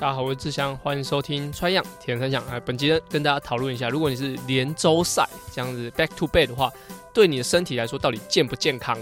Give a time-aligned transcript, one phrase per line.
[0.00, 2.42] 大家好，我是志祥，欢迎收听穿样铁人三项。
[2.50, 6.72] 哎，本期跟大家讨论一下，如果你是连周赛这样子 back to back 的话，
[7.12, 8.96] 对你的身体来说到底健不健康？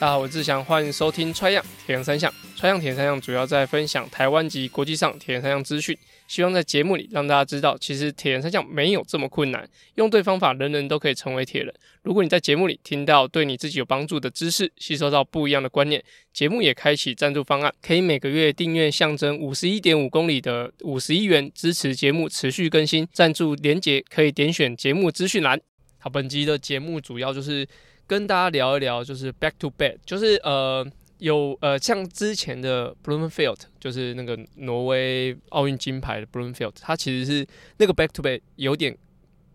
[0.00, 2.34] 大家好，我是志祥，欢迎收听穿样铁人三项。
[2.58, 5.96] 穿样铁人三项主要在分享台湾及国际上铁人三项资讯。
[6.26, 9.64] 希望在节目里让大家知道，其实铁人三项没有这么困难，
[9.94, 11.72] 用对方法，人人都可以成为铁人。
[12.02, 23.06] 如果你在节目里听到对你自己有帮助的知识，吸收到不一样的观念，节目也开启赞助方案，可以每个月订阅象征五十一点五公里的五十一元，支持节目持续更新。
[23.12, 25.60] 赞助连结可以点选节目资讯栏。
[25.98, 27.64] 好，本集的节目主要就是
[28.04, 30.84] 跟大家聊一聊，就是 back to Bed，就是呃。
[31.18, 37.46] 有呃，像之前的 Bloomfield，就是那个挪威奥运金牌的 Bloomfield，他其实是
[37.78, 38.96] 那个 back to back 有点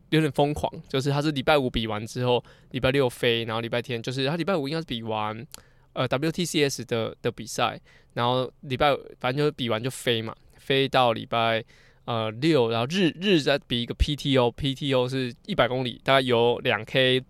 [0.10, 5.46] 有点疯狂，就是他是礼拜五比完之后，礼拜六飞，然后礼拜天就是他礼拜五应该是比完
[5.94, 7.80] 呃 WTCS 的的比赛，
[8.14, 11.64] 然后礼拜反正就是比完就飞嘛，飞到礼拜
[12.06, 17.24] 呃六，然后日日再比一个 PTO，PTO 是一百公里，大概有两 K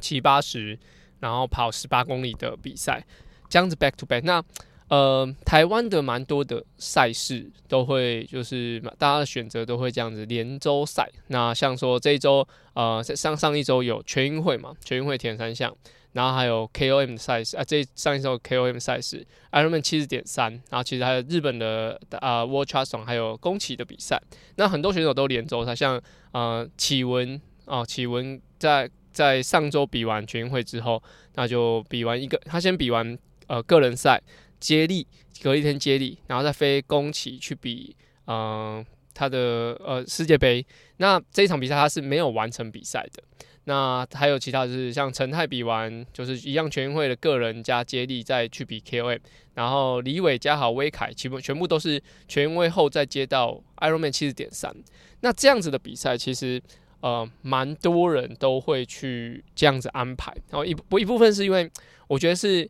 [0.00, 0.78] 七八十，
[1.20, 3.04] 然后跑十八公里的比赛。
[3.48, 4.42] 这样子 back to back，那
[4.88, 11.06] 呃，台湾的蛮多的赛事都会就是大家的选择都会这样子连周赛。
[11.26, 15.76] 那像说这一周呃上上一周有全运会嘛，全运会铁人三项，
[16.12, 24.18] 然后还有 KOM 赛事啊，这上一周 KOM 赛事，Ironman 七十点三，然后其实还有日本的啊，World Chasong 还有宫崎的比赛。
[24.56, 26.00] 那很多选手都连周赛，像
[26.32, 31.02] 呃启文哦，启文在在上周比完全运会之后，
[31.34, 33.18] 那就比完一个，他先比完。
[33.48, 34.22] 呃，个人赛
[34.60, 35.06] 接力，
[35.42, 37.96] 隔一天接力，然后再飞宫崎去比，
[38.26, 40.64] 呃，他的呃世界杯。
[40.98, 43.22] 那这一场比赛他是没有完成比赛的。
[43.64, 49.18] 那还有其他就是像陈泰比完，就是一样全运会的个人加接力再去比 KOM。
[49.54, 54.74] 然后李伟、嘉豪、威凯，全部全部都是全运会后再接到 Ironman 七十点三。
[55.20, 56.62] 那这样子的比赛，其实
[57.00, 60.32] 呃蛮多人都会去这样子安排。
[60.50, 61.70] 然后一不一部分是因为
[62.08, 62.68] 我觉得是。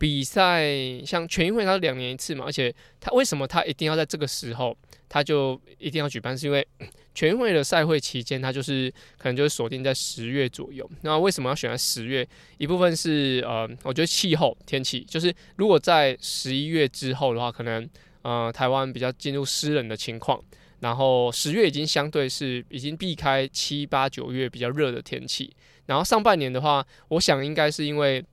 [0.00, 0.64] 比赛
[1.04, 4.74] 像全运会，它是两年一次嘛，而且它为什么它一定要在这个时候，
[5.10, 6.36] 它就一定要举办？
[6.36, 6.66] 是因为
[7.14, 10.90] 全运会的赛会期间，它就是可能就是锁定在十月左右。
[11.02, 12.26] 那为什么要选在十月？
[12.56, 17.86] 一部分是呃，我觉得气候天气，就是如果在十一月之后的话，可能
[18.22, 20.42] 呃台湾比较进入湿冷的情况，
[20.78, 28.24] 然后十月已经相对是已经避开七八九月比较热的天气，然后上半年的话，我想应该是因为。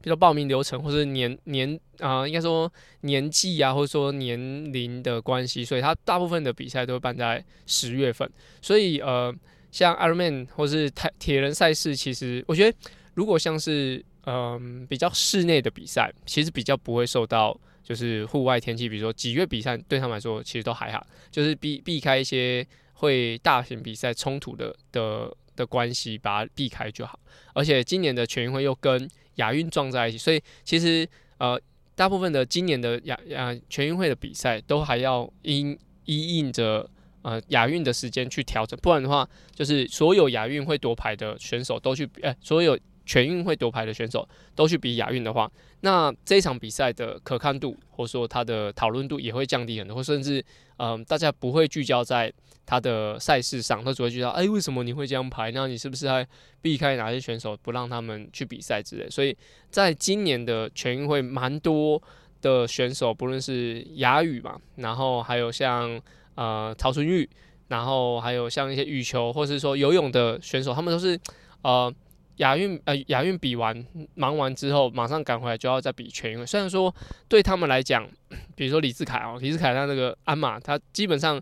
[0.00, 4.38] 比如说报名流程，或者年年啊、应该说年纪啊，或者说年
[4.72, 8.30] 龄的关系，所以它大部分的比赛都会办在十月份。
[8.62, 9.34] 所以呃，
[9.70, 12.78] 像 Ironman 或是铁铁人赛事，其实我觉得，
[13.14, 27.18] 如果像是嗯、比较室内的比赛，其实比较不会受到就是户外天气，比如说几月比赛，对他们来说其实都还好，就是避避开一些会大型比赛冲突的的的关系，把它避开就好。
[27.54, 31.60] 而且今年的全运会又跟亚运撞在一起，所以其实呃，
[31.96, 36.88] 大部分的今年的亚亚全运会的比赛都还要因因应着
[37.22, 42.78] 呃亚运的时间去调整，不然的话，就是所有亚运会夺牌的选手都去，诶、呃，所有
[43.08, 50.44] 全运会夺牌的选手都去比亚运的话，那这场比赛的可看度或者说它的讨论度也会降低很多，或甚至
[50.76, 52.32] 嗯、大家不会聚焦在。
[52.70, 55.50] 他的赛事上，他只会聚焦，哎，为什么你会这样排？
[55.52, 56.28] 那你是不是还
[56.60, 59.08] 避开哪些选手，不让他们去比赛之类？
[59.08, 59.34] 所以，
[59.70, 61.98] 在今年的全运会，蛮多
[62.42, 65.98] 的选手，不论是亚羽嘛，然后还有像
[66.34, 67.26] 呃曹纯玉，
[67.68, 71.18] 然后还有像一些羽球或是说游泳的选手，他们都是
[71.62, 71.90] 呃
[72.38, 76.44] 亚运呃亚运比完忙完之后，马上赶回来就要再比全运会。
[76.44, 76.92] 虽然说
[77.28, 78.04] 对他们来讲，
[78.56, 81.40] 比如说李志凯哦，李志凯他那个鞍马，他基本上。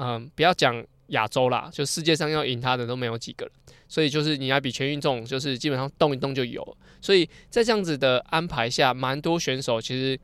[0.00, 3.50] 嗯，不要讲亚洲啦，就世界上要赢他的都没有几个，
[3.88, 6.64] 所以就是你要比全运重，就是基本上动一动就有。
[7.00, 10.16] 所以在这样子的安排下，蛮多选手其实，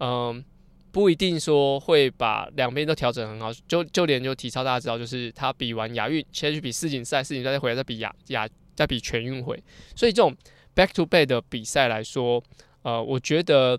[0.00, 0.44] 嗯，
[0.90, 3.52] 不一定说会把两边都调整很好。
[3.68, 8.48] 就就连就体操大家知道，就是他比完亚运，先去比世锦赛，世锦赛再回来再比亚亚
[8.80, 9.62] 再比全运会。
[9.94, 10.34] 所以这种
[10.74, 12.42] back to back 的比赛来说，
[12.80, 13.78] 呃，我觉得。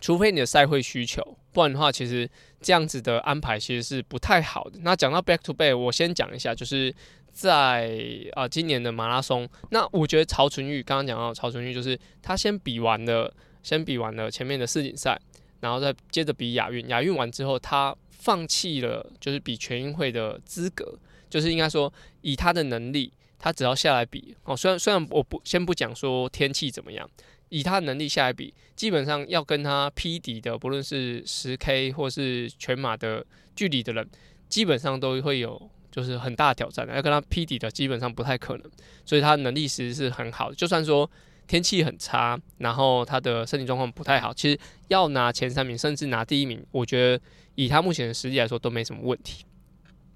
[0.00, 1.20] 除非你的赛会需求，
[1.50, 2.30] 不然的话，其实
[2.60, 4.78] 这样子的安排其实是不太好的。
[4.82, 6.94] 那讲到 back to back，我先讲一下，就是
[7.32, 7.98] 在
[8.34, 13.34] 啊、今年的马拉松，那我觉得曹纯玉刚刚讲到曹纯玉，就是他先比完了，
[13.64, 15.20] 先比完了前面的世锦赛，
[15.58, 20.96] 然后再接着比亚运，亚运完之后他放弃了就是比全运会的资格，
[21.28, 27.08] 就是应该说以他的能力，他只要下来比哦，虽然虽然我不先不讲说天气怎么样，
[27.48, 33.24] 以他的能力下来比，基本上要跟他匹敌的，不论是十 K 或是全马的
[33.54, 34.08] 距离的人，
[34.48, 38.70] 基本上都会有就是很大的挑战，要跟他匹敌的基本上不太可能，
[39.04, 41.10] 所以他能力其实是很好的，就算说。
[41.48, 47.24] 天气很差，然后他的身体状况不太好，其实要拿前三名，甚至拿第一名，我觉得
[47.54, 49.46] 以他目前的实力来说都没什么问题。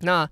[0.01, 0.29] 那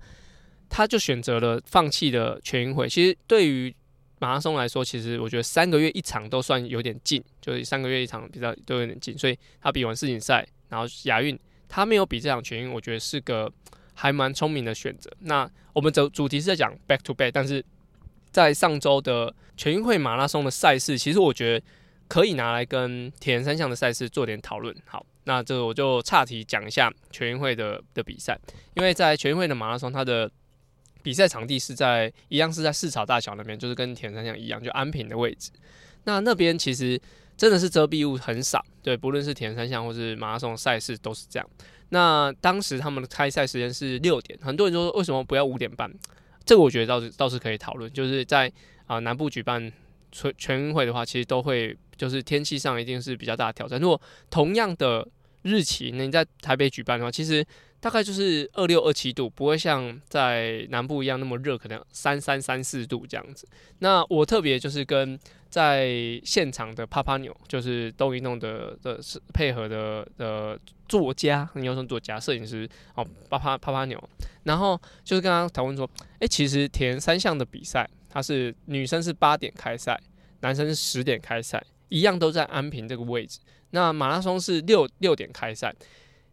[0.71, 2.89] 他就选择了放弃的全运会。
[2.89, 3.71] 其实对于
[4.17, 11.37] 马拉松来说，其实我觉得三个月一场都算有点近，就是三个月一场比较都有点近，所以他比完世锦赛，然后亚运，
[11.69, 13.51] 他没有比这场全运，我觉得是个
[13.93, 15.11] 还蛮聪明的选择。
[15.19, 17.63] 那我们的主题是在讲 back to back，但是。
[18.33, 21.65] 在上周的全运会马拉松的赛事，其实我觉得
[22.07, 24.73] 可以拿来跟铁人三项的赛事做点讨论。
[24.85, 28.39] 好，那这个我就岔题讲一下全运会的的比赛，
[28.75, 30.31] 因为在全运会的马拉松，它的
[31.01, 35.51] 比赛场地是在一样是在四草大桥那边，就是跟铁人三项一样，就安平的位置。
[36.03, 36.99] 那那边其实
[37.35, 41.49] 真的是遮蔽物很少，对，不论是铁人三项或是马拉松赛事都是这样。
[41.89, 45.91] 那当时他们的开赛时间是六点，很多人就说为什么不要五点半？
[46.45, 48.51] 这个我觉得倒是倒是可以讨论，就是在
[48.87, 49.71] 啊、南部举办
[50.11, 53.79] 全全运会的话，其实都会就是天气上一定是比较大的挑战。
[53.79, 55.07] 如果同样的
[55.43, 57.45] 日期，那你在台北举办的话，其实
[57.79, 63.47] 大概就是二六二七度，不会像在南部一样那么热，可能三三三四度这样子。
[63.79, 68.99] 那我特别就是跟在现场的趴趴牛，就是动一动的的
[69.33, 74.01] 配合的的作家，你要说作家、摄影师哦，趴趴趴趴牛，
[74.43, 75.89] 然后就是跟他讨论说，
[76.19, 79.99] 诶，其实铁人三项的比赛，它是女生是八点开赛，
[80.41, 83.39] 男生是十点开赛，一样都在安平这个位置。
[83.71, 85.73] 那马拉松是六六点开赛，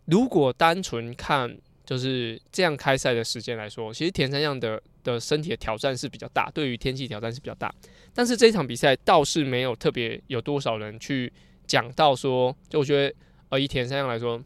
[0.05, 7.75] 如果单纯看就是这样开赛的时间来说，其实田三项的的身体的挑战是比较大，对于天气挑战是比较大。
[8.13, 11.33] 但是这场比赛倒是没有特别有多少人去
[11.67, 13.15] 讲到说，就我觉得，
[13.51, 14.43] 呃，以田三项来说，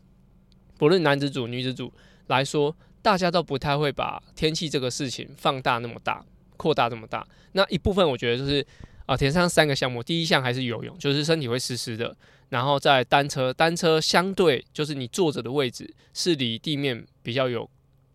[0.79, 1.93] 不论男子组、女子组
[2.27, 6.25] 来说，大家都不太会把天气这个事情放大那么大、
[6.57, 7.27] 扩大这么大。
[7.53, 8.65] 那一部分我觉得就是，
[9.13, 12.17] 啊、呃，铁人三个项目，第一项还是游泳，就是身体会湿湿的，
[12.49, 17.69] 然后在单车，单车相对就是你坐着的位置是离地面比较有。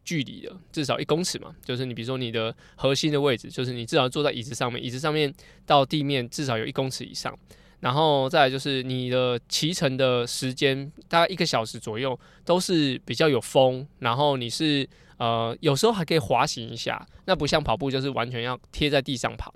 [0.04, 5.34] 距离的至少一公尺嘛，就是你比如说你的核心的位置，就是你至少坐在椅子上面，椅子上面
[5.66, 7.38] 到地面至少有一公尺以上，
[7.82, 19.54] 然后再来就是你的骑乘的时间大概一个小时左右，都是比较有风，然后你是呃有时候还可以滑行一下，那不像跑步就是完全要贴在地上跑。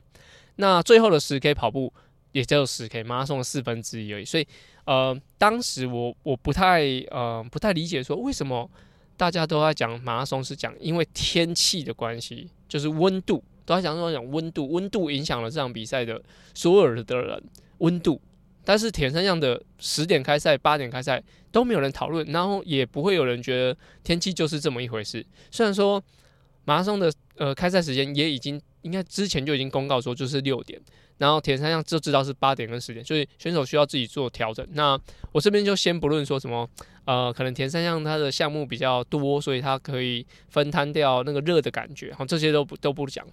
[0.55, 1.93] 那最后的十 K 跑步
[2.31, 4.47] 也只有十 K，马拉松的四分之一而已，所以
[4.85, 8.69] 呃当时我我不太呃不太理解说为什么。
[9.17, 16.19] 大家都在讲马拉松是讲因为天气的关系，就是温度都在讲说讲温度，温度影响了这场比赛的
[16.55, 17.43] 所有的人
[17.79, 18.19] 温度。
[18.65, 21.21] 但是铁人三项的十点开赛、八点开赛
[21.51, 25.23] 都没有人讨论，然后也不会有人觉得天气就是这么一回事。
[25.51, 26.03] 虽然说
[26.71, 30.79] 马拉松的呃开赛时间也已经应该之前就已经公告说就是六点。
[31.17, 34.65] 然后铁人三项就知道是八点跟十点，所以选手需要自己做调整。
[34.71, 34.97] 那
[35.33, 36.65] 我这边就先不论说什么，
[37.03, 43.27] 呃，可能铁人三项它的项目比较多，所以它可以分摊掉那个热的感觉，好，这些都不都不讲。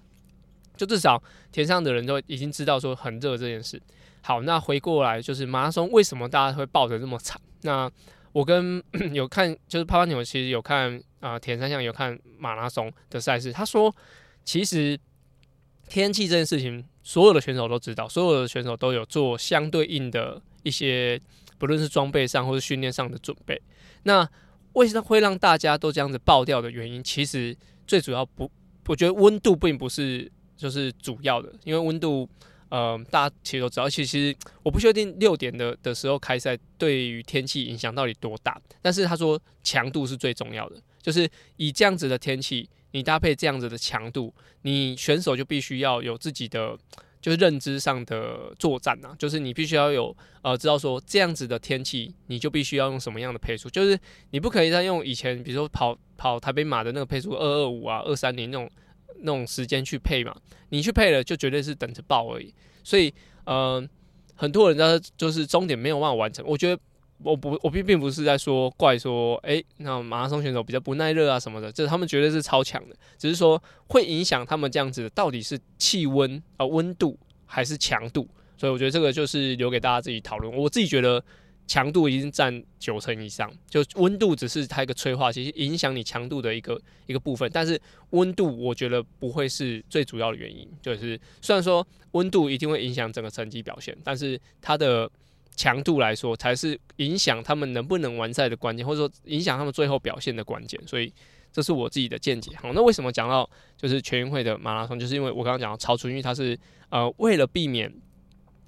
[0.77, 3.81] 就至少铁上的人都已经知道说很热这件事。
[4.21, 7.41] 好，那回过来就是马拉松为什么大家会爆得这么惨？
[7.63, 7.89] 那
[8.33, 8.83] 我跟
[9.13, 13.95] 有看就是趴趴牛其实有看啊，呃，铁三项有看马拉松的赛事，他说
[14.45, 14.99] 其实
[15.89, 16.85] 天气这件事情。
[17.01, 21.19] 所有的选手都知道，所有的选手都有做相对应的一些，
[21.57, 23.59] 不论是装备上或是训练上的准备。
[24.03, 24.29] 那
[24.75, 27.57] 为什么会让大家都这样子爆掉的原因，其实
[27.87, 28.51] 最主要不，
[28.89, 32.29] 我觉得温度并不是就是主要的，因为温度，
[32.69, 42.69] 呃，大家其实都知道，其实我不确定六点的的时候开赛对于天气影响到底多大，但是他说强度是最重要的，就是以这样子的天气。
[42.93, 46.75] 你搭配这样子的强度，你选手就必须要有自己的
[47.21, 53.97] 就是认知上的作战啊，就是你必须要有呃知道说这样子的天气，你就必须要用什么样的配速，就是
[54.31, 58.67] 你不可以再用以前比如说跑跑台北马的那个配速二二五啊二三零那种
[59.21, 60.35] 那种时间去配嘛，
[60.69, 62.55] 你去配了就绝对是等着爆而已。
[62.83, 63.13] 所以
[63.45, 63.87] 呃
[64.35, 66.81] 很多人在就是终点没有办法完成，我觉得。
[67.21, 80.57] 我不，我并并不是在说怪说，诶、那马拉松选手比较不耐热啊什么的，就是他们绝对是超强的，只是说会影响他们这样子的，到底是气温啊温度还是强度，所以我觉得这个就是留给大家自己讨论。
[80.57, 81.21] 我自己觉得
[81.69, 87.49] 强度已经占九成以上，就温度只是它一个催化，其实影响你强度的一个一个部分。
[87.53, 87.79] 但是
[88.11, 95.09] 温度我觉得不会是最主要的原因，就是虽然说温度一定会影响整个成绩表现，但是它的
[95.57, 100.81] 强度来说才是影响他们能不能完赛的关键，或者说影响他们最后表现的关键。
[100.87, 101.13] 所以
[101.53, 102.51] 这是我自己的见解。
[102.57, 106.59] 好，那为什么讲到就是全运会的马拉松，就是因为我刚刚讲到曹纯玉他是
[106.89, 107.95] 呃为了避免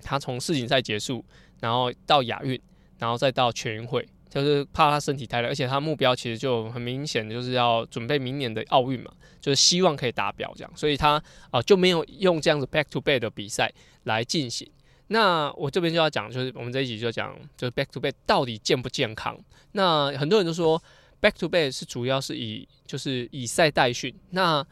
[0.02, 1.25] 他从世锦赛结束，
[1.61, 2.61] 然后到亚运。
[3.00, 13.73] 然后再到全运会，就是怕他身体太累，而且他目标其实就很明显就是要准备明年的奥运嘛，就是希望可以达标这样，所以他啊、就没有用这样子 back to back 的比赛
[14.04, 14.71] 来进行。
[15.09, 19.37] 那我这边就要讲，就是我们这一集就讲，就是 back to back 到底健不健康？
[19.73, 20.80] 那很多人都说
[21.21, 24.64] back to back 是主要是以就是以赛代训，那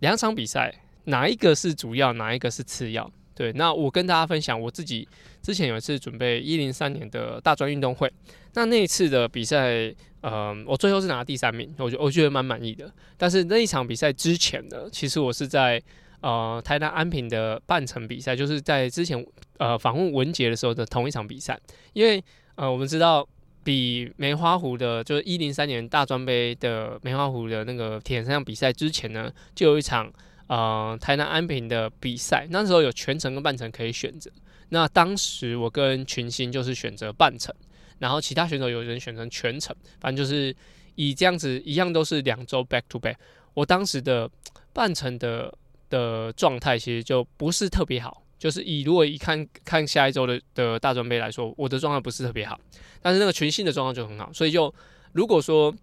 [0.00, 3.08] 两场比赛哪一个是主要，哪一个是次要？
[3.36, 5.06] 对，那我跟大家分享，我自己
[5.42, 8.10] 之前有一次准备一零三年的大专运动会，
[8.54, 12.90] 那那一次的比赛，呃，我最后是拿了第三名，我觉我觉得蛮满意的。
[13.18, 15.80] 但是那一场比赛之前呢，其实我是在
[16.22, 19.22] 呃台南安平的半程比赛，就是在之前
[19.58, 21.60] 呃访问文杰的时候的同一场比赛，
[21.92, 22.24] 因为
[22.54, 23.28] 呃我们知道
[23.62, 30.10] 比梅花湖的，就是一零三年大专杯的梅花湖的那个铁人三项比赛之前呢，就有一场。
[30.48, 34.30] 呃，台南安平的比赛，那时候有全程跟半程可以选择。
[34.68, 37.52] 那当时我跟群星就是选择半程，
[37.98, 40.54] 然后其他选手有人选择全程，反正就是
[40.94, 43.16] 以这样子一样都是两周 back to back。
[43.54, 44.30] 我当时的
[44.72, 45.52] 半程的
[45.88, 52.56] 的状态其实就不是特别好，就是以如果一看看下一周的的大专杯来说，我的状态不是特别好，
[53.02, 54.72] 但是那个群星的状况就很好，所以就
[55.12, 55.74] 如果说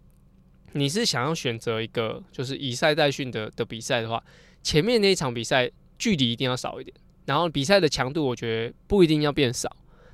[0.71, 4.23] 你是想要选择一个就是以赛代训的的比赛的话。
[4.63, 9.69] 前面那一场比赛距离一定要少一点，然后比赛的强度我觉得不一定要变少，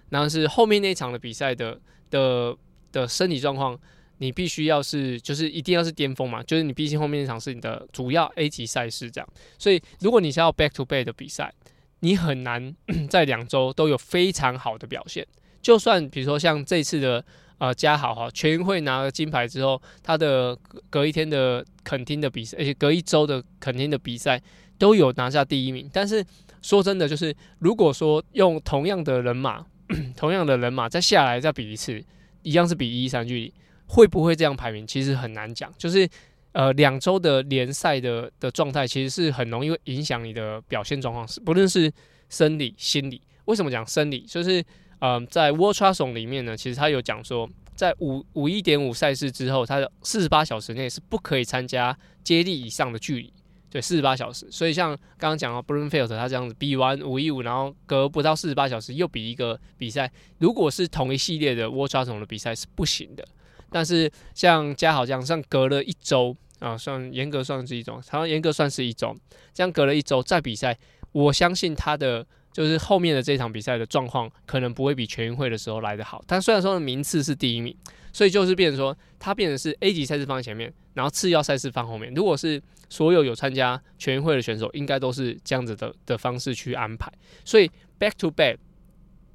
[0.10, 1.80] 然后是后面那一场的比赛的
[2.10, 2.58] 的
[2.92, 3.80] 的身体状况，
[4.18, 11.54] 你必须要是就是一定要是巅峰嘛，就是你毕竟后面那场是你的主要 A 级赛事这样，所以如果你是要 back to back 的比赛，
[12.00, 12.76] 你很难
[13.10, 15.26] 在两周都有非常好的表现，
[15.62, 17.24] 就算比如说像这次的。
[17.60, 20.58] 啊，加好哈，全运会拿了金牌之后，他的
[20.90, 24.42] 隔一天的垦丁的比赛，而且隔一周的垦丁的比赛
[24.78, 25.90] 都有拿下第一名。
[25.92, 26.26] 但是
[26.62, 29.66] 说真的，就是如果说用同样的人马，
[30.16, 32.02] 同样的人马再下来再比一次，
[32.44, 33.54] 一样是比一一三距离，
[33.88, 34.88] 会不会这样排名？
[34.88, 35.70] 其实很难讲。
[35.78, 36.08] 就是
[36.54, 41.92] 呃，两周的联赛的的状态，其实是很容易会影响你的表现状况，是不论是
[42.30, 43.22] 生理、心理。
[43.46, 44.22] 为什么讲生理？
[44.22, 44.64] 就是。
[45.02, 53.34] 嗯，在 WARTRUSON 里面呢，其实他有讲说，在五五一点五赛事之后，他的四十八小时内是不可以参加接力以上的距离，
[53.70, 54.46] 对，四十八小时。
[54.52, 63.26] 所以像刚刚讲到 Blumfeld 他这样子比完五一五，然后隔不到四十八小时又比一个比赛，如果是同一系列的 WARTRUSON 的比赛是不行的。
[63.72, 69.16] 但是像嘉豪这样，像隔了一周啊，算严格算是一种，好像严格算是一周，
[69.54, 70.78] 这样隔了一周再比赛，
[71.14, 72.28] 我相信他的。
[72.52, 77.76] 就是后面的这场比赛的状况可能不会比全运会的时候来得好，但虽然说名次是第一名，
[78.12, 82.14] 所以就是变成说他变成是 A 级赛事放前面，然后次要赛事放后面。
[82.14, 87.12] 如果是所有有参加全运会的选手，应该都是这样子的的方式去安排。
[87.46, 88.58] 所以 back to back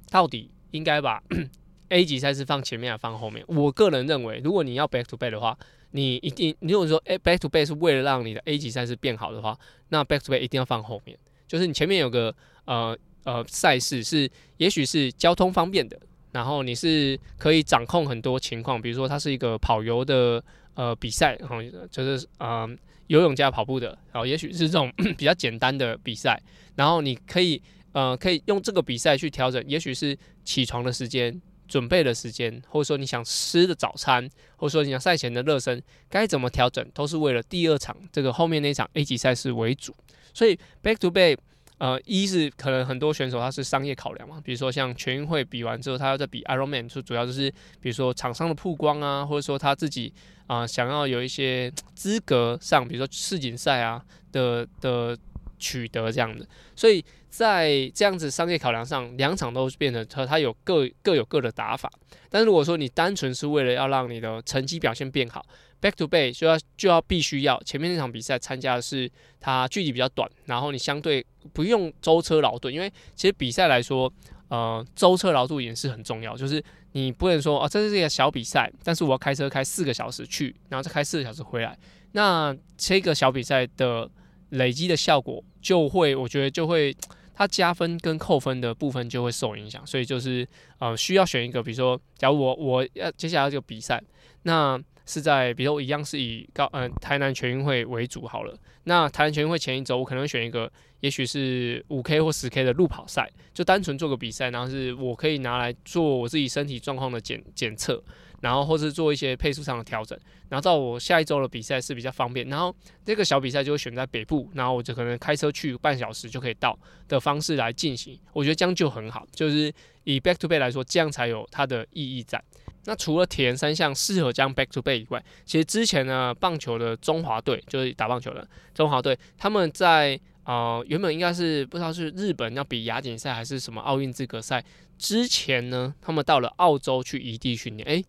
[0.09, 1.23] 到底应该把
[1.89, 3.45] A 级赛事放前面还是放后面？
[3.47, 5.57] 我个人认为，如果你要 back to back 的话，
[5.91, 9.57] 你一定你如果说 back to back 是为了让你的 A 级赛事变好的话，
[9.89, 11.17] 那 back to back 一定要放后面。
[11.47, 15.99] 就是你前面有个呃呃赛事是，也许是交通方便的，
[16.31, 20.43] 然后你是可以掌控很多情况，比如说它是一个跑游的
[20.73, 21.57] 呃比赛，然后
[21.89, 22.69] 就是呃
[23.07, 26.41] 游泳加跑步的，然后也许是这种 比较简单的比赛，
[26.75, 27.61] 然后你可以
[27.93, 39.95] 呃可以用这个比赛去调整，也许是起床的时间、准备的时间，或者说你想吃的早餐，或者说你想赛前的热身，该怎么调整，都是为了第二场这个后面那场 A 级赛事为主。
[40.33, 41.37] 所以 back to back，
[41.77, 47.51] 呃，一是可能很多选手他是商业考量嘛，比如说像全运会比完之后，他要再比 Ironman，就主要就是
[47.81, 50.13] 比如说厂商的曝光啊，或者说他自己
[50.47, 55.17] 啊、想要有一些资格上，比如说世锦赛啊的的
[55.65, 56.45] 取得这样的。
[56.75, 61.91] 所以在这样子商业考量上，两场都变成他他有各各有各的打法。
[62.29, 65.43] 但如果说你单纯是为了要让你的成绩表现变好
[65.81, 74.11] ，Back to back 就要就要必须要前面那场比赛参加的是它距离比较短，然后你相对不用舟车劳顿，因为其实比赛来说，
[74.49, 81.77] 呃，舟车劳顿也是很重要，就是你不能说哦，这是一个小比赛，但是我要开车开四个小时去，然后再开四个小时回来，
[82.13, 84.09] 那这个小比赛的
[84.55, 86.95] 累积的效果就会，我觉得就会
[87.33, 90.47] 它加分跟扣分的部分就会受影响，所以就是
[90.79, 94.01] 呃需要选一个，比如说，假如我我要接下来这个比赛，
[94.43, 100.71] 那是在比如说我一样是以高呃台南全运会为主好了，那台南全运会前一周我可能选一个，
[101.01, 108.03] 也许是五 K 或十 K 的路跑赛，就单纯做个比赛，然后是我可以拿来做我自己身体状况的检检测。
[108.45, 110.15] 然后或是做一些配速上的调整，
[110.49, 112.47] 然后到我下一周的比赛是比较方便。
[112.47, 112.73] 然后
[113.03, 118.19] 这个小比赛就会选在北部，然后我就可能开车去半小时就可以到的方式来进行。
[118.33, 119.73] 我觉得这样就很好，就是
[120.03, 122.39] 以 back to back 来说，这样才有它的意义在。
[122.83, 134.63] 那除了铁人三项适合将 back to back 以外，其实之前呢，棒球的中华队就是打棒球的中华队，他们在呃原本应该是不知道是日本要比亚锦赛还是什么奥运资格赛
[134.99, 138.05] 之前呢，他们到了澳洲去异地训练，诶。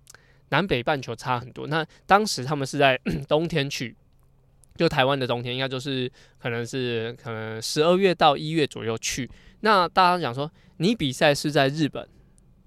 [0.50, 1.66] 南北半球差很多。
[1.66, 2.98] 那当时他们是在
[3.28, 3.96] 冬天去，
[4.76, 9.30] 就台湾的冬天，应该就是可能是可能十二月到一月左右去。
[9.60, 12.08] 那大家讲说，你比赛是在日本，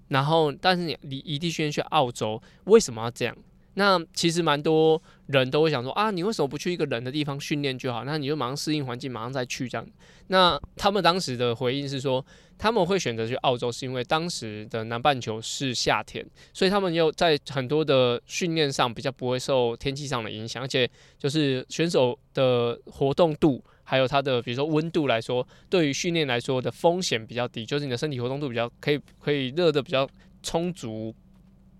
[0.09, 3.37] 然后但是你你一定先去澳洲，为什么要这样？
[3.79, 8.03] 那其实蛮多人都会想说啊，你为什么不去一个冷的地方训练就好？
[8.03, 9.87] 那你就马上适应环境，马上再去这样。
[10.27, 12.23] 那他们当时的回应是说，
[12.57, 20.85] 他们会选择去澳洲，是因为当时的南半球是夏天，所以他们又在很多的训练上比较不会受天气上的影响，而且
[21.17, 30.05] 就是选手的活动度，还有他的比如说温度来说，对于训练来说的风险比较低，就是你的身体活动度比较可以可以热的比较
[30.43, 31.15] 充足。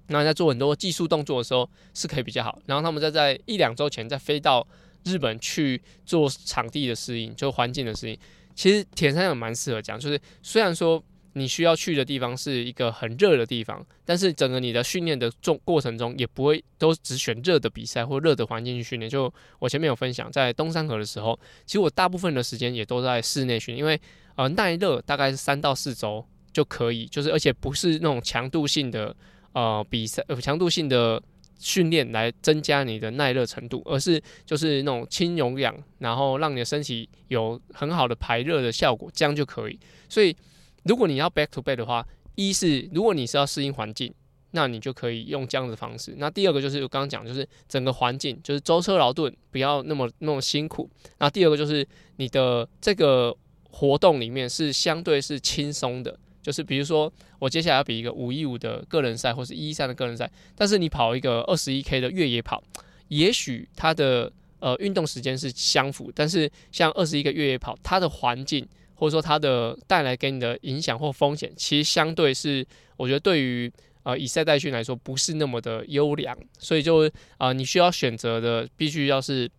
[0.09, 4.67] 那在做很多技术动作的时候是可以比较好，然后他们再在一两周前再飞到
[5.05, 8.17] 日本去做场地的适应，就环境的适应。
[8.55, 11.01] 其实铁三角蛮适合讲，就是虽然说
[11.33, 19.09] 你需要去的地方是一个很热的地方，但是整个你的训练的重过程中也不会都只选热的比赛或热的环境去训练。
[19.09, 24.01] 就我前面有分享，在东山河的时候，其实我大部分的时间也都在室内训练，因为
[24.35, 29.15] 呃耐热大概是三到四周就可以，就是而且不是那种强度性的。
[29.53, 31.21] 呃，比赛呃强度性的
[31.57, 39.79] 训练来增加你的耐热程度，而是就是那种轻有氧，然后让你的身体有很好的排热的效果，这样就可以。
[40.07, 40.35] 所以，
[40.83, 44.13] 如果你要 back to back 的话，一是如果你是要适应环境，
[44.51, 46.15] 那你就可以用这样的方式。
[46.17, 50.89] 那第二个就是我刚刚讲，就是整个环境就是舟车劳顿，不要那么那么辛苦。
[51.17, 51.85] 那第二个就是
[52.15, 53.35] 你的这个
[53.69, 56.17] 活动里面是相对是轻松的。
[56.41, 62.63] 就是比如说，我接下来要比一个五一五的个人赛，或是一一三的个人赛，但是你跑一个二十一 K 的越野跑，
[63.09, 72.65] 也许它的呃运动时间是相符，但是像二十一个越野跑，它的环境或者说它的带来给你的影响或风险，其实相对是
[72.97, 73.71] 我觉得对于
[74.03, 79.49] 呃以赛代训来说不是那么的优良，所以就啊、呃、你需要选择的必须要是。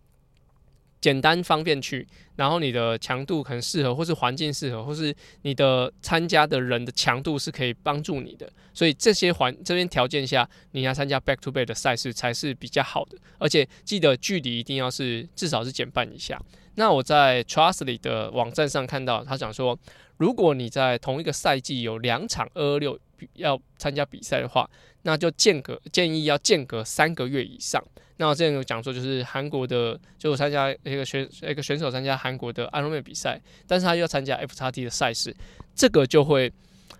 [1.01, 16.39] 简单方便去，然后你的强度可能适合，或是环境适合，或是你的参加的人的强度是可以帮助你的，所以这些环这边条件下，你要参加 back to back 的赛事才是比较好的，而且记得距离一定要是至少是减半以下。
[16.75, 19.77] 那我在 Triathlete 的网站上看到，他讲说，
[20.17, 22.97] 如果你在同一个赛季有两场二二六
[23.33, 24.69] 要参加比赛的话，
[25.01, 27.83] 那就间隔建议要间隔三个月以上。
[28.21, 35.35] 那我之前有讲说，就是韩国的，就参加一个选一个选手参加韩国的 Ironman 比赛，但是他又要参加 FXT 的赛事，
[35.73, 36.53] 这个就会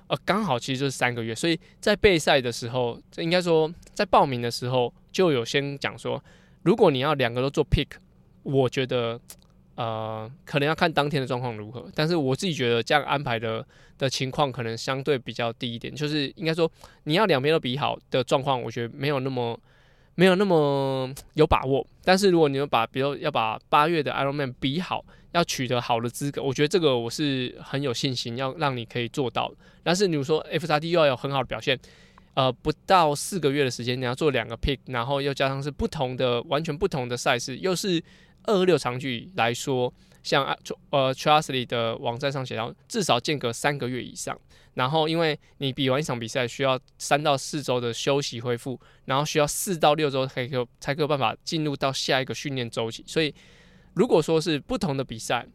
[0.07, 6.19] 呃刚好其实就是三个月，所以在备赛的时候，应该说在报名的时候就有先讲说，
[6.63, 7.89] 如果你要两个都做 pick，
[8.41, 9.19] 我觉得
[9.75, 13.63] 呃可能要看当天的状况如何，但是我自己觉得这样安排的
[13.99, 16.71] 的情况可能相对比较低一点，就是应该说
[17.03, 19.59] 你要两边都比好的状况，我觉得没有那么。
[20.15, 29.51] 没有那么有把握，但是如果你要把，比如要把八月的 Ironman 比好，要取得好的资格，我觉得这个我是很有信心，要让你可以做到。
[29.83, 31.79] 但是你说 fxd 又要有很好的表现，
[32.33, 38.03] 呃，不到四个月的时间，你要做两个 pick，然后又加上是不同的、完全不同的赛事，又是
[38.43, 39.91] 二二六长距离来说。
[40.23, 40.55] 像啊，
[40.89, 44.39] 呃 Triathlete 的网站上写到，至少间隔三个月以上。
[44.73, 53.03] 然后，因为你比完一场比赛需要三到四周的休息恢复，然后需要四到六周才可才可有办法进入到下一个训练周期。
[53.05, 53.35] 所以，
[53.95, 55.45] 如果说是不同的比赛，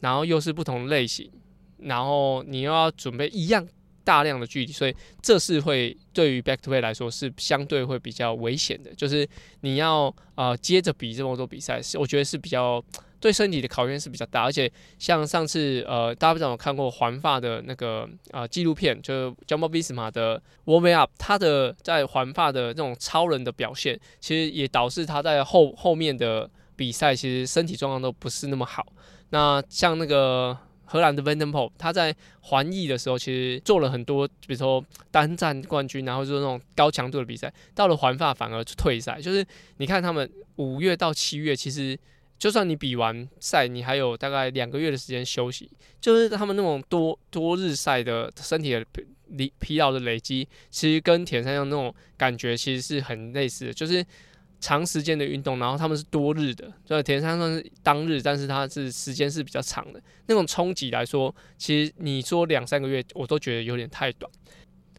[0.00, 1.30] 然后又是不同类型，
[1.78, 3.66] 然后你又要准备一样
[4.04, 8.94] 大量的距离，所以这是会对于 Back to Back 来说是相对会比较危险的。
[8.94, 9.26] 就是
[9.62, 12.84] 你要呃接着比这么多比赛，是我觉得是比较。
[13.20, 28.86] 对身体的考验是比较大，而且像上次呃，大家不知道有看过环法的那个呃纪录片，就是 Jumbo Visma 的 Warm Up，他的在环法的这种超人的表现，其实也导致他在后后面的比赛，其实身体状况都不是那么好。
[29.28, 30.56] 那像那个
[30.86, 37.52] 荷兰的 Van den Poel，他在环意的时候其实做了很多，比如说单站冠军，然后就是那种高强度的比赛。
[37.74, 41.96] 到了环法反而退赛，就是你看他们五月到七月，其实
[42.40, 48.84] 就算你比完赛，你还有大概两个月的时间休息，就是他们那种多多日赛的身体的
[49.36, 54.04] 疲疲劳的累积，其实跟铁山上那种感觉其实是很类似的，就是。
[54.62, 59.98] 长时间的运动，然后他们是多日的，所以铁人三项算是当日，但是它是时间是比较长的。
[60.26, 64.30] 那种冲击来说，其实你说两三个月，我都觉得有点太短。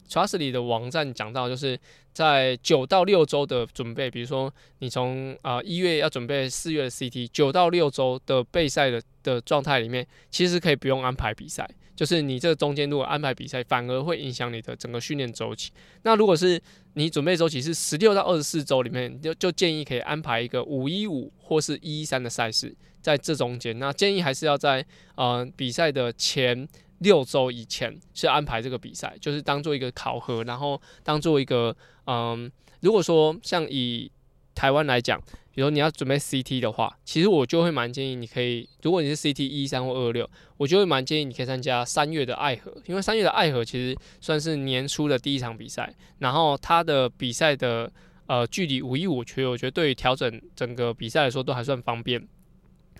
[0.09, 1.79] Trustly 的网站讲到，就是
[2.13, 11.69] 在九到六周的准备，比如说你从啊一月要准备四月的 CT，九到六周的备赛的的状态里面，其实可以不用安排比赛。
[11.93, 15.71] 就是你这中间如果安排比赛，反而会影响你的整个训练周期。
[16.01, 16.59] 那如果是
[16.93, 23.77] 你准备周期是十六到二十四周里面，就就建议可以安排一个五一五或是一一三的赛事在这中间。
[23.77, 24.83] 那建议还是要在
[25.15, 26.67] 呃比赛的前
[27.01, 31.75] 六周以前是安排这个比赛，就是当做一个考核，然后当做一个
[32.07, 34.11] 嗯，如果说像以
[34.55, 35.21] 台湾来讲。
[35.53, 47.91] 比如你要准备 CT 的话，其实我就会蛮建议你可以，如果你是 CT 一三或二六，我就会蛮建议你可以参加三月的爱河，因为三月的爱河其实算是年初的第一场比赛，然后它的比赛的
[48.27, 52.25] 呃距离五一五，其实我觉得对于调整整个比赛来说都还算方便。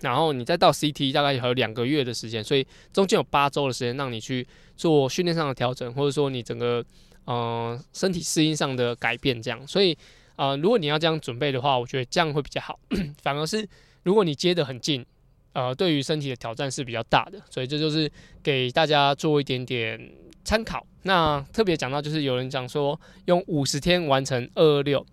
[0.02, 6.84] 然后你再到 CT 大概还有两个月的时间，所以中间有八周的时间让你去做训练上的调整，或者说你整个
[7.24, 9.96] 呃身体适应上的改变，这样，所以。
[10.34, 12.80] 啊、呃，如果你要这样准备的话，我觉得这样会比较好。
[13.22, 13.68] 反而是
[14.02, 15.04] 如果你接得很近，
[15.52, 17.38] 呃，对于身体的挑战是比较大的。
[17.50, 18.10] 所以这就是
[18.42, 20.10] 给大家做一点点
[20.42, 20.84] 参考。
[21.02, 25.06] 那特别讲到，就是有人讲说用五十天完成二二六，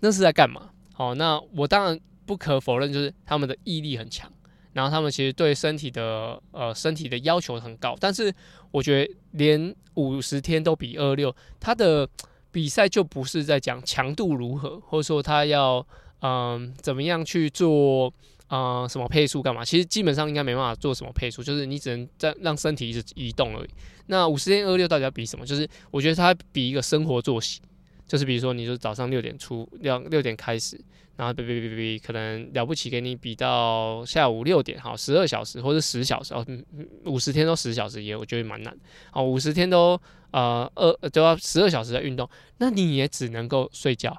[0.00, 0.70] 那是在干嘛？
[0.92, 4.30] 好，那我当然不可否认，就是他们的毅力很强，
[4.72, 7.96] 然后他们其实对身体的呃身体的要求很高。
[8.00, 8.34] 但是
[8.70, 12.08] 我觉得连五十天都比二六，他的。
[12.54, 15.84] 比赛就不是在讲强度如何，或者说他要
[16.20, 18.14] 嗯、怎么样去做
[18.46, 19.64] 啊、什么配速干嘛？
[19.64, 23.68] 其实基本上应该没办法做什么配速，就是你只能在让身体一直移动而已。
[24.06, 25.44] 那五十天二六到底要比什么？
[25.44, 27.60] 就是我觉得他比一个生活作息，
[28.06, 30.80] 就是比如说你就早上六点出，六六点开始，
[31.16, 36.46] 然后比比比比比，可能了不起给你比到下午六点，好十二小时或者十小时哦，
[37.04, 38.76] 五十天都十小时也我觉得蛮难。
[39.10, 40.00] 好，五十天都。
[40.34, 44.10] 呃，二都要十二小时的运动，那你也只能够睡觉，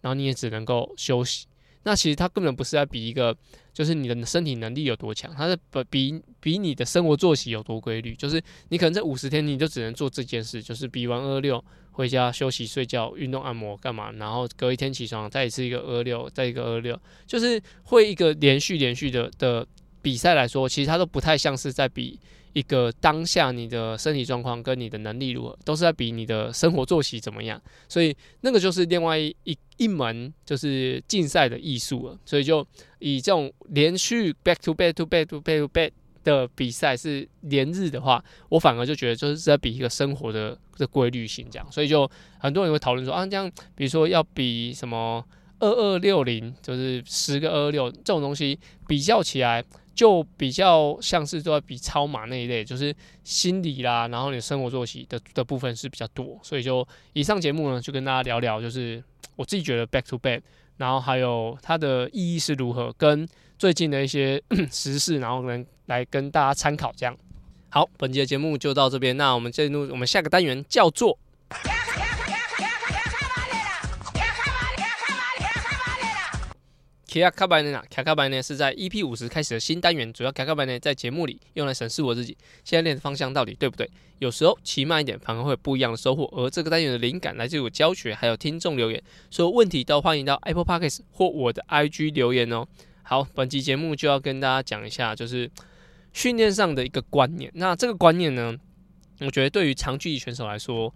[0.00, 1.46] 然后你也只能够休息。
[1.82, 3.36] 那其实他根本不是在比一个，
[3.70, 5.58] 就是你的身体能力有多强，他是
[5.90, 8.14] 比比你的生活作息有多规律。
[8.14, 11.62] 就是你可能这五十天你就只能做这件事，就是比完二六
[12.00, 19.66] 回家休息睡觉、运动按摩干嘛，然后隔一天起床再吃一个二六，再一个二六，就是会一个连续连续的的
[20.02, 22.18] 比赛来说，其实它都不太像是在比。
[22.52, 32.18] 一个当下你的身体状况跟你的能力如何，都是在比你的生活作息怎么样，所以那个就是另外一一门就是竞赛的艺术了。
[32.24, 32.66] 所以就
[32.98, 35.92] 以这种连续 back to back to back to back to back
[36.24, 41.72] 的比赛是连日的话，我反而就觉得就是在比一个生活的的规律性这样。
[41.72, 45.24] 所以就很多人会讨论说啊，这样比如说要比什么
[45.58, 49.64] 二二六零，就是十个二二六这种东西比较起来。
[49.92, 59.02] 就比较像是都在比超马那一类，就是心理啦，然后你生活作息的的部分是比较多，所以就以上节目呢，就跟大家聊聊，就是
[59.36, 60.40] 我自己觉得 back to back，
[60.78, 63.28] 然后还有它的意义是如何，跟
[63.58, 67.16] 最近的一些 时事，然后能来跟大家参考这样。
[67.68, 71.18] 好，本期的节目就到这边，那我们进入我们下个单元叫做。
[77.12, 83.90] 卡卡白内纳，卡卡白内是在 EP 五十开始的新单元，主要卡卡白内在节目里用来审视我自己现在练的方向到底对不对。
[84.20, 86.32] 有时候骑慢一点反而会有不一样的收获。
[86.36, 92.64] 而这个单元的灵感来自于我教学，还有听众留言，所有问题都欢迎到 Apple Podcast 或我的 IG 留言哦。
[93.02, 95.50] 好，本期节目就要跟大家讲一下，就是
[96.12, 97.50] 训练上的一个观念。
[97.54, 98.56] 那这个观念呢，
[99.20, 100.94] 我觉得对于长距离选手来说，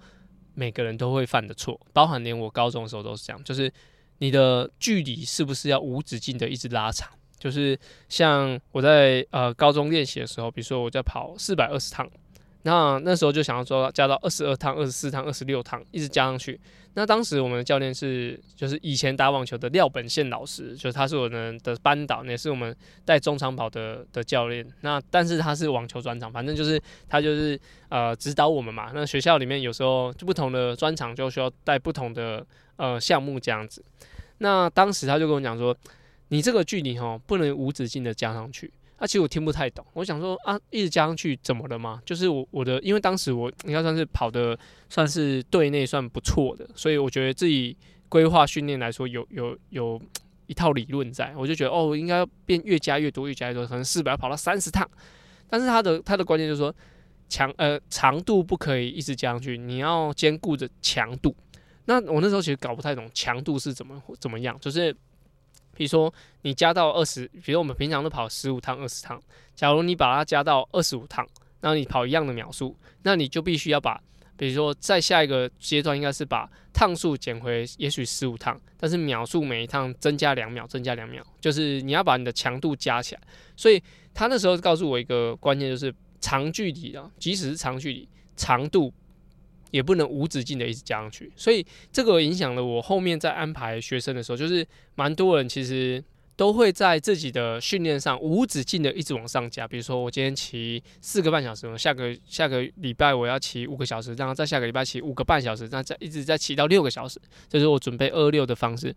[0.55, 3.73] 每个人都会犯的错，包含连我高中的时候都是这样，就是。
[4.19, 7.11] 你的距离是不是要无止境的一直拉长？
[7.37, 7.77] 就是
[8.09, 12.09] 像我在呃高中练习的时候，比如说我在跑四百二十趟，
[12.65, 16.61] 那那时候就想要说加到二十二趟、二十四趟、二十六趟，一直加上去。
[16.97, 24.67] 那当时我们的教练是就是以前打网球的廖本宪老师，就是他是我们的班导，也是我们带中长跑的的教练。
[24.83, 28.91] 那但是他是网球专长，反正就是他就是呃指导我们嘛。
[28.95, 32.47] 那学校里面有时候就不同的专长就需要带不同的。
[32.77, 33.85] 呃，项目这样子，
[34.39, 35.73] 那当时他就跟我讲说，
[36.31, 38.69] 你这个距离哈不能无止境的加上去，
[39.05, 39.85] 啊，其实我听不太懂。
[39.93, 42.01] 我想说啊，一直加上去怎么了吗？
[42.07, 47.77] 就是我我的，因为当时我应该算是跑的算是队内算不错的，所以我觉得自己
[48.09, 50.01] 规划训练来说有有有
[50.47, 54.89] 一套理论在，我就觉得哦，应该变越加越多，越加越多，可能四百跑到三十趟。
[55.51, 56.75] 但是他的他的关键就是说
[57.29, 61.37] 强呃长度不可以一直加上去，你要兼顾着强度。
[61.85, 64.97] 那我那时候其实搞不太懂强度是怎么怎么样，就是。
[65.75, 69.21] 比如说你加到二十，比如我们平常都跑十五趟、二十趟，
[69.55, 71.27] 假如你把它加到二十五趟，
[71.61, 74.01] 那你跑一样的秒数，那你就必须要把，
[74.37, 83.21] 比如说在下一个阶段应该是把趟数减回，也许十五趟，但是秒数每一趟增加两秒，增加两秒，就是你要把你的强度加起来。
[83.57, 83.83] 所以
[84.15, 88.93] 他那时候告诉我一个关键，就是长距离啊，即使是长距离，长度。
[89.75, 96.01] 也不能无止境的一直加上去，所以这个影响了我后面在安排学生的时候，就是蛮多人其实
[96.37, 99.67] 都会在自己的训练上无止境的一直往上加。
[99.67, 108.95] 比如说我今天骑四个半小时，我下个下个礼拜我要骑五个小时，然后再下个礼拜骑五个半小时，那再一直在骑到六个小时，这是我准备二六的方式。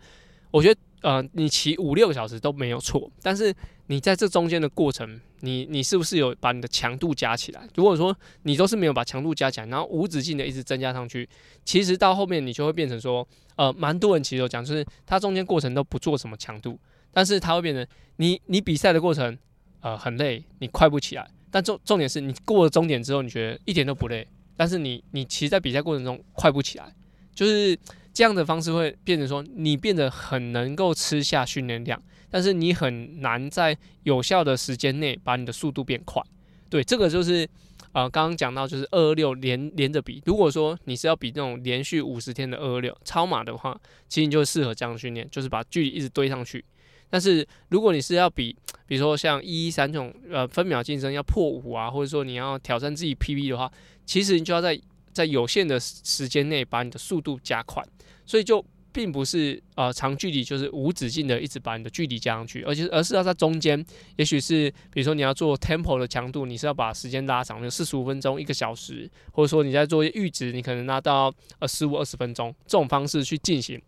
[0.52, 3.54] 我觉得呃，你骑五六个小时都没有错，但是
[3.86, 7.68] 你在这中间的过程，你你是不是有把你的强度加起来？
[7.76, 11.30] 如果说你都是没有把强度加起来，然后无止境的一直增加上去，
[11.64, 16.80] 其实到后面你就会变成说，呃，蛮多人其实都讲，就是他中间过程都不做什么强度，
[17.12, 19.38] 但是他会变成你你比赛的过程，
[19.82, 26.92] 呃，很累，你快不起来，但重重点是你过了终点之后，你觉得一点都不累，但是你你其实在比赛过程中快不起来，
[27.36, 27.78] 就是。
[28.18, 32.02] 这样的方式会变成说，你变得很能够吃下训练量，
[32.32, 36.20] 但是你很难在有效的时间内把你的速度变快。
[36.68, 37.48] 对，这个就是
[37.92, 40.20] 呃刚刚讲到就是二二六连连着比。
[40.26, 46.66] 如果说你是要比那种连续五十天的二二六超马的话，其实你就适合这样训练，就是把距离一直堆上去。
[47.12, 48.56] 但是如果你是要比，
[48.88, 53.72] 比如说像一一三这种呃分秒竞争要破五啊，或者说你要挑战自己 PB 的话，
[54.08, 54.82] 其实你就要在
[55.14, 57.86] 在有限的时间内把你的速度加快。
[58.28, 63.84] 所以就并不是呃长距离就是无止境的一直把你的距离加上去，而且而是要在中间，
[64.18, 73.82] 也许是比如说你要做 tempo 的强度，你是要把时间拉长，就四十五分钟一个小时，或者说你在做阈值，你可能拉到呃十五二十分钟这种方式去进行，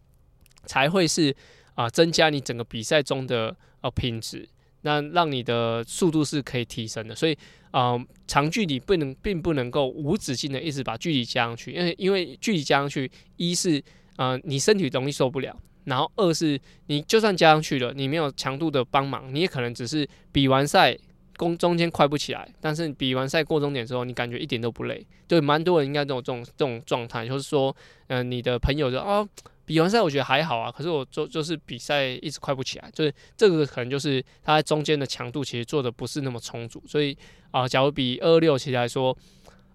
[0.65, 1.35] 才会是
[1.75, 4.47] 啊、增加你整个比赛中的呃品质，
[4.81, 7.15] 那让你的速度是可以提升的。
[7.15, 7.35] 所以
[7.71, 7.97] 啊、
[8.27, 13.81] 长距离不能并不能够无止境的一直把距离加上去，因为因为距离加上去一是
[14.19, 15.55] 呃，你身体容易受不了。
[15.85, 20.95] 然后二是，你就算加上去了，你没有强度的帮忙，你也可能只是比完赛，
[21.37, 22.45] 中中间快不起来。
[22.59, 25.07] 但是比完赛过终点之后，你感觉一点都不累。
[25.25, 27.73] 对，蛮多人应该都有这种这种状态，就是说，
[28.07, 29.25] 嗯、你的朋友就哦，
[29.63, 36.83] 比完赛我觉得还好啊，可是我就就是比赛一直快不起来，就是这个可能就是他在中间的强度其实做的不是那么充足。
[36.85, 37.17] 所以
[37.51, 39.17] 啊、假如比二二六其实来说。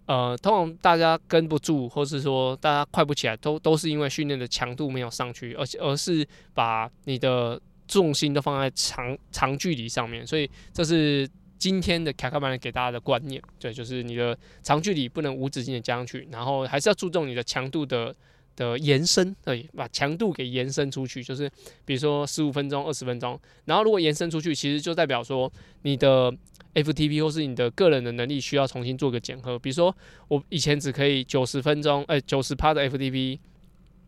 [0.06, 18.14] 呃，通常大家跟不住，或是说大家快不起来，都都是因为训练的强度没有上去，而且而是把你的重心都放在长长距离上面，所以这是今天的卡卡曼给大家的观念，对，就是你的长距离不能无止境的加上去，然后还是要注重你的强度的
[18.56, 21.50] 的延伸，对，把强度给延伸出去，就是
[21.84, 26.34] 比如说十五分钟、二十分钟，然后如果延伸出去，其实就代表说你的。
[26.74, 33.38] FTP 或是你的个人的能力需要重新做个检核，比如说我以前只可以九十分钟，呃九十趴的 FTP，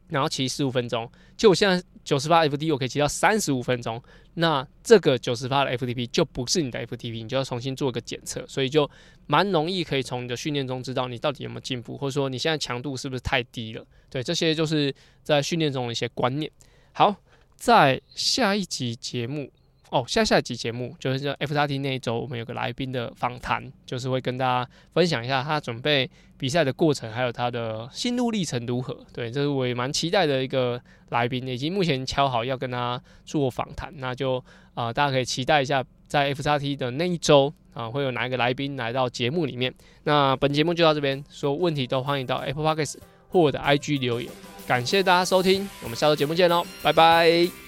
[0.08, 4.02] 然后骑十五分钟，就我现在九十八 FTP 我可以骑到三十五分钟，
[4.34, 8.88] 那这个九十八的 FTP 就不是你的 FTP，你就要重新做个检测，所以就
[9.26, 16.50] 蛮容易可以从你的训练中知道你到底有没有进步，或者说你现在强度是不是太低了，对，这些就是在训练中的一些观念。
[16.92, 17.14] 好，
[17.56, 19.50] 在下一集节目。
[19.90, 28.98] 哦，下下集节目就是这 FXT 那一周，我们有个来宾的访谈，就是会跟大家分享一下他准备比赛的过程，还有他的心路历程如何。
[29.12, 34.42] 对，这是我也蛮期待的一个来宾，已经目前敲好要跟他做访谈，那就
[34.74, 39.72] 啊、大家可以期待一下，在 FXT 的那一周啊、会有哪一个来宾来到节目里面。
[40.04, 42.96] 那本节目就到这边，所有问题都欢迎到 Apple Podcast
[43.28, 44.30] 或我的 IG 留言。
[44.66, 47.65] 感谢大家收听，我们下周节目见喽，拜拜。